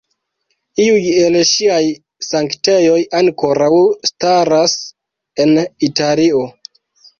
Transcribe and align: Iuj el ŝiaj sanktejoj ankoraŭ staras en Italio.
Iuj 0.85 1.03
el 1.25 1.35
ŝiaj 1.49 1.81
sanktejoj 2.29 2.97
ankoraŭ 3.21 3.69
staras 4.13 4.77
en 5.47 5.57
Italio. 5.93 6.45